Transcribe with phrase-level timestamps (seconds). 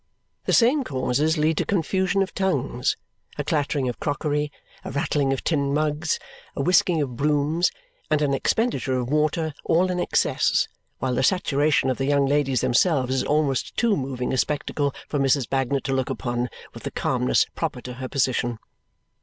[0.45, 2.97] The same causes lead to confusion of tongues,
[3.37, 4.51] a clattering of crockery,
[4.83, 6.17] a rattling of tin mugs,
[6.55, 7.69] a whisking of brooms,
[8.09, 10.67] and an expenditure of water, all in excess,
[10.97, 15.19] while the saturation of the young ladies themselves is almost too moving a spectacle for
[15.19, 15.47] Mrs.
[15.47, 18.57] Bagnet to look upon with the calmness proper to her position.